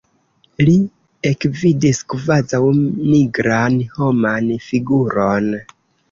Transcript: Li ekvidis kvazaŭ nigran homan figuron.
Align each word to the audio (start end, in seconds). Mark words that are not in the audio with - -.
Li 0.67 0.71
ekvidis 1.29 1.99
kvazaŭ 2.13 2.61
nigran 3.09 3.75
homan 3.97 4.47
figuron. 4.69 5.51